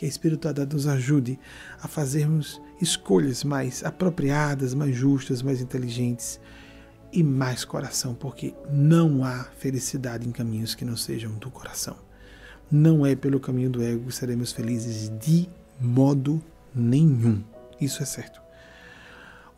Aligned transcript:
Que 0.00 0.06
a 0.06 0.08
espiritualidade 0.08 0.74
nos 0.74 0.86
ajude 0.86 1.38
a 1.82 1.86
fazermos 1.86 2.58
escolhas 2.80 3.44
mais 3.44 3.84
apropriadas, 3.84 4.72
mais 4.72 4.96
justas, 4.96 5.42
mais 5.42 5.60
inteligentes 5.60 6.40
e 7.12 7.22
mais 7.22 7.66
coração, 7.66 8.14
porque 8.14 8.54
não 8.72 9.22
há 9.22 9.44
felicidade 9.58 10.26
em 10.26 10.32
caminhos 10.32 10.74
que 10.74 10.86
não 10.86 10.96
sejam 10.96 11.32
do 11.32 11.50
coração. 11.50 11.98
Não 12.70 13.04
é 13.04 13.14
pelo 13.14 13.38
caminho 13.38 13.68
do 13.68 13.82
ego 13.82 14.06
que 14.06 14.14
seremos 14.14 14.52
felizes 14.52 15.10
de 15.18 15.46
modo 15.78 16.42
nenhum. 16.74 17.44
Isso 17.78 18.02
é 18.02 18.06
certo. 18.06 18.40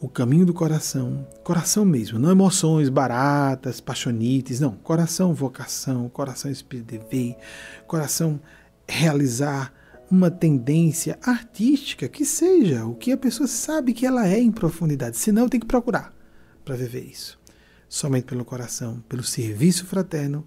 O 0.01 0.09
caminho 0.09 0.45
do 0.45 0.53
coração, 0.53 1.25
coração 1.45 1.85
mesmo, 1.85 2.19
não 2.19 2.33
emoções 2.33 2.89
baratas, 2.89 3.81
paixonites, 3.81 4.59
não. 4.59 4.73
Coração, 4.73 5.33
vocação, 5.33 6.09
coração 6.09 6.51
espírito 6.51 6.99
de 6.99 6.99
ver, 6.99 7.37
coração 7.87 8.41
realizar 8.89 9.73
uma 10.13 10.31
tendência 10.31 11.19
artística 11.23 12.07
que 12.07 12.23
seja 12.27 12.85
o 12.85 12.95
que 12.95 13.13
a 13.13 13.17
pessoa 13.17 13.47
sabe 13.47 13.95
que 13.95 14.05
ela 14.05 14.29
é 14.29 14.39
em 14.39 14.53
profundidade. 14.53 15.17
Senão 15.17 15.49
tem 15.49 15.59
que 15.59 15.65
procurar 15.65 16.15
para 16.63 16.77
viver 16.77 17.03
isso. 17.03 17.41
Somente 17.89 18.25
pelo 18.25 18.45
coração, 18.45 19.03
pelo 19.09 19.23
serviço 19.23 19.87
fraterno, 19.87 20.47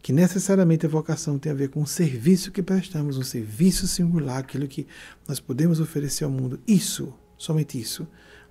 que 0.00 0.12
necessariamente 0.12 0.86
a 0.86 0.88
vocação 0.88 1.36
tem 1.36 1.50
a 1.50 1.54
ver 1.54 1.70
com 1.70 1.82
o 1.82 1.86
serviço 1.86 2.52
que 2.52 2.62
prestamos, 2.62 3.18
um 3.18 3.24
serviço 3.24 3.88
singular, 3.88 4.38
aquilo 4.38 4.68
que 4.68 4.86
nós 5.26 5.40
podemos 5.40 5.80
oferecer 5.80 6.22
ao 6.22 6.30
mundo. 6.30 6.60
Isso, 6.64 7.12
somente 7.36 7.80
isso, 7.80 8.06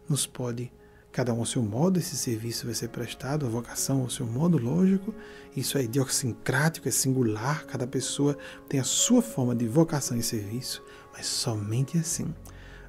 nos 0.09 0.27
pode, 0.27 0.69
cada 1.11 1.33
um 1.33 1.39
ao 1.39 1.45
seu 1.45 1.61
modo, 1.61 1.99
esse 1.99 2.15
serviço 2.15 2.65
vai 2.65 2.73
ser 2.73 2.87
prestado, 2.87 3.45
a 3.45 3.49
vocação 3.49 4.01
ao 4.01 4.09
seu 4.09 4.25
modo, 4.25 4.57
lógico. 4.57 5.13
Isso 5.55 5.77
é 5.77 5.83
idiosincrático, 5.83 6.87
é 6.87 6.91
singular, 6.91 7.65
cada 7.65 7.85
pessoa 7.85 8.37
tem 8.69 8.79
a 8.79 8.85
sua 8.85 9.21
forma 9.21 9.53
de 9.53 9.67
vocação 9.67 10.17
e 10.17 10.23
serviço, 10.23 10.81
mas 11.13 11.25
somente 11.25 11.97
assim, 11.97 12.33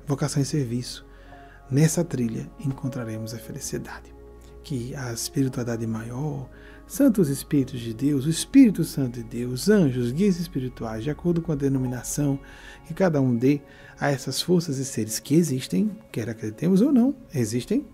vocação 0.07 0.41
e 0.41 0.45
serviço, 0.45 1.05
nessa 1.71 2.05
trilha 2.05 2.49
encontraremos 2.61 3.35
a 3.35 3.39
felicidade. 3.39 4.15
Que 4.63 4.95
a 4.95 5.13
espiritualidade 5.13 5.85
maior, 5.89 6.49
santos 6.87 7.29
espíritos 7.29 7.81
de 7.81 7.93
Deus, 7.93 8.27
o 8.27 8.31
Espírito 8.31 8.85
Santo 8.85 9.15
de 9.15 9.25
Deus, 9.25 9.69
anjos, 9.69 10.13
guias 10.13 10.39
espirituais, 10.39 11.03
de 11.03 11.11
acordo 11.11 11.43
com 11.43 11.51
a 11.51 11.57
denominação 11.57 12.39
que 12.87 12.95
cada 12.95 13.21
um 13.21 13.35
dê 13.35 13.61
a 13.99 14.11
essas 14.11 14.41
forças 14.41 14.79
e 14.79 14.85
seres 14.85 15.19
que 15.19 15.35
existem, 15.35 15.91
quer 16.13 16.29
acreditemos 16.29 16.81
ou 16.81 16.93
não, 16.93 17.17
existem, 17.35 17.85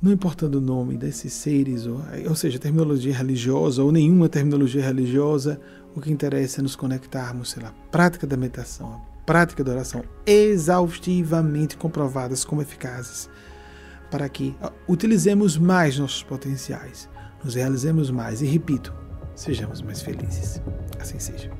não 0.00 0.12
importando 0.12 0.58
o 0.58 0.60
nome 0.60 0.96
desses 0.96 1.32
seres, 1.32 1.86
ou, 1.86 2.00
ou 2.28 2.34
seja, 2.34 2.58
terminologia 2.58 3.14
religiosa 3.14 3.82
ou 3.82 3.90
nenhuma 3.90 4.28
terminologia 4.28 4.82
religiosa, 4.82 5.60
o 5.94 6.00
que 6.00 6.12
interessa 6.12 6.60
é 6.60 6.62
nos 6.62 6.76
conectarmos, 6.76 7.56
lá, 7.56 7.74
prática 7.90 8.26
da 8.26 8.36
meditação, 8.36 8.94
a 8.94 9.24
prática 9.24 9.64
da 9.64 9.72
oração, 9.72 10.04
exaustivamente 10.24 11.76
comprovadas 11.76 12.44
como 12.44 12.62
eficazes, 12.62 13.28
para 14.10 14.28
que 14.28 14.54
utilizemos 14.86 15.58
mais 15.58 15.98
nossos 15.98 16.22
potenciais 16.22 17.08
nos 17.42 17.54
realizemos 17.54 18.10
mais 18.10 18.42
e, 18.42 18.46
repito, 18.46 18.92
sejamos 19.34 19.80
mais 19.82 20.02
felizes. 20.02 20.60
Assim 20.98 21.18
seja. 21.18 21.50